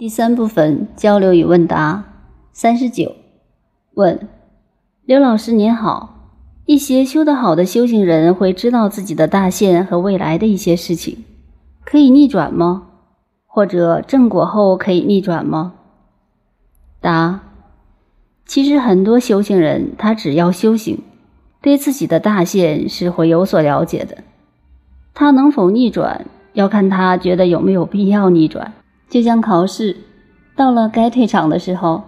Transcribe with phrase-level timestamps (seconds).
[0.00, 2.04] 第三部分交流与问答
[2.54, 3.16] 三十九
[3.92, 4.30] 问
[5.04, 6.30] 刘老师您好，
[6.64, 11.22] 一些修得好的修行人会知道自己的大限和未来的一些事情，
[11.84, 12.84] 可以逆转吗？
[13.46, 15.74] 或者正果后可以逆转吗？
[17.02, 17.40] 答：
[18.46, 21.02] 其实很多修行人他只要修行，
[21.60, 24.24] 对自己的大限是会有所了解的。
[25.12, 26.24] 他能否逆转，
[26.54, 28.72] 要看他觉得有没有必要逆转。
[29.10, 29.96] 就像考试，
[30.54, 32.04] 到了该退场的时候，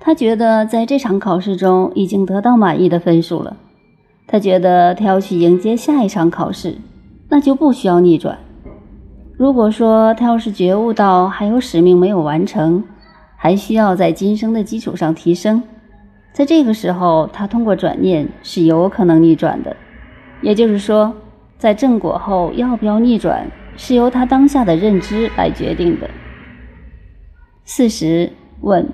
[0.00, 3.56] 他觉得在这场考试中已经得到满意的分数了，
[4.26, 6.78] 他觉得他要去迎接下一场考试，
[7.28, 8.36] 那就不需要逆转。
[9.36, 12.82] 如果说他要是觉悟到还有使命没有完成，
[13.36, 15.62] 还需要在今生的基础上提升，
[16.32, 19.76] 在这个时候，他通过转念是有可能逆转的。
[20.42, 21.14] 也就是说，
[21.58, 23.46] 在正果后要不要逆转，
[23.76, 26.10] 是由他当下的认知来决定的。
[27.72, 28.32] 四十
[28.62, 28.92] 问，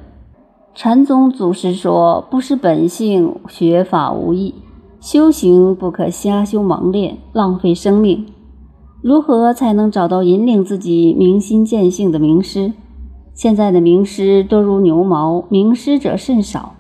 [0.74, 4.55] 禅宗祖师说：“不失本性，学法无益，
[5.00, 8.27] 修行不可瞎修盲练，浪费生命。
[9.00, 12.74] 如何才能找到引领自己明心见性的名师？
[13.32, 16.74] 现在的名师多如牛毛，名师者甚少，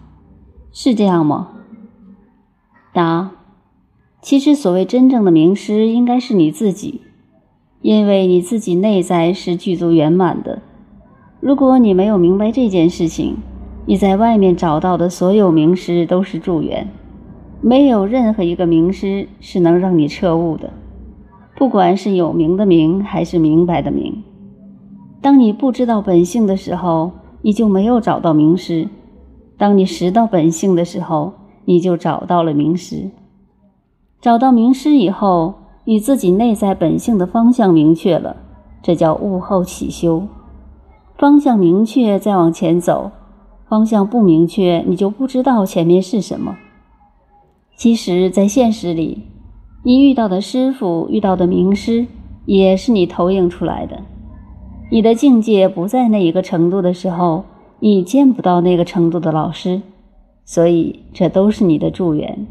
[0.70, 1.48] 是这样吗？”
[2.92, 3.30] 答：
[4.20, 7.00] 其实所谓真正的名师，应该是你自己，
[7.80, 10.60] 因为你自己内在是具足圆满的。
[11.46, 13.36] 如果你没有明白这件事情，
[13.84, 16.88] 你在外面找到的所有名师都是助缘，
[17.60, 20.70] 没有任何一个名师是能让你彻悟的。
[21.56, 24.24] 不管是有名的名，还是明白的明，
[25.20, 28.88] 当你不知道本性的时候，你就没有找到名师；
[29.56, 31.32] 当你识到本性的时候，
[31.64, 33.08] 你就找到了名师。
[34.20, 38.34] 找到名师以后，你自己内在本性的方向明确了，
[38.82, 40.26] 这叫悟后起修。
[41.18, 43.10] 方向明确，再往前走；
[43.70, 46.58] 方向不明确，你就不知道前面是什么。
[47.74, 49.22] 其实，在现实里，
[49.82, 52.06] 你遇到的师傅、遇到的名师，
[52.44, 54.02] 也是你投影出来的。
[54.90, 57.44] 你的境界不在那一个程度的时候，
[57.80, 59.80] 你见不到那个程度的老师，
[60.44, 62.46] 所以这都是你的助缘，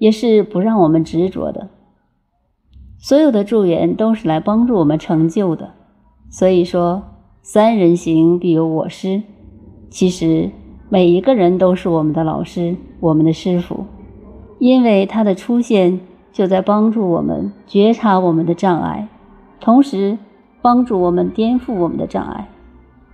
[0.00, 1.68] 也是不让我们执着的。
[2.98, 5.74] 所有的助缘都是来帮助我们成就的，
[6.28, 7.04] 所以说。
[7.42, 9.22] 三人行，必有我师。
[9.88, 10.50] 其实
[10.88, 13.86] 每一个人都是我们的老师，我们的师傅，
[14.58, 16.00] 因为他的出现
[16.32, 19.08] 就在帮助我们觉察我们的障碍，
[19.58, 20.18] 同时
[20.60, 22.46] 帮助我们颠覆我们的障碍。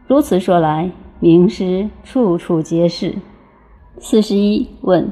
[0.09, 3.15] 如此说来，名师处处皆是。
[3.99, 5.11] 四十一问：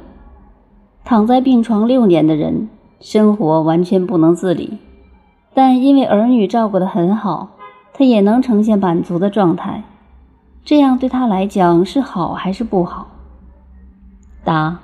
[1.04, 2.68] 躺在病床六年的人，
[3.00, 4.78] 生活完全不能自理，
[5.54, 7.50] 但因为儿女照顾得很好。
[7.96, 9.84] 他也能呈现满足的状态，
[10.64, 13.06] 这样对他来讲是好还是不好？
[14.42, 14.80] 答：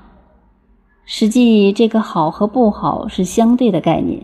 [1.04, 4.22] 实际这个好和不好是相对的概念。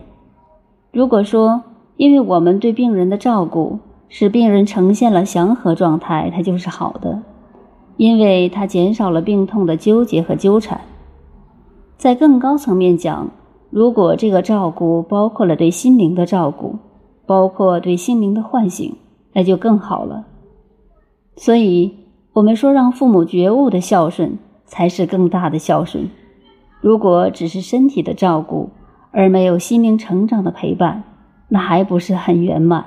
[0.93, 1.63] 如果说
[1.97, 7.21] 因为我们对病人的照顾使病人呈现了祥和状态，它就是好的，
[7.97, 10.79] 因为它减少了病痛的纠结和纠缠。
[11.97, 13.27] 在更高层面讲，
[13.69, 16.77] 如果这个照顾包括了对心灵的照顾。
[17.27, 18.95] 包括对心灵的唤醒，
[19.33, 20.25] 那就更好了。
[21.35, 21.93] 所以，
[22.33, 26.09] 我们说让父母觉悟的孝顺才是更大的孝顺。
[26.81, 28.71] 如果只是身体的照顾，
[29.11, 31.03] 而没有心灵成长的陪伴，
[31.49, 32.85] 那还不是很圆满。